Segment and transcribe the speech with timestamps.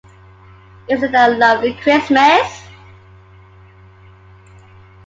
[0.89, 2.65] Isn’t it a lovely Christmas?